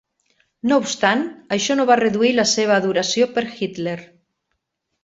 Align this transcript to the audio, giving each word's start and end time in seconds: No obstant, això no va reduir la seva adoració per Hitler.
No 0.71 0.79
obstant, 0.83 1.21
això 1.57 1.77
no 1.81 1.87
va 1.91 1.99
reduir 2.01 2.33
la 2.39 2.49
seva 2.55 2.77
adoració 2.81 3.31
per 3.39 3.47
Hitler. 3.53 3.99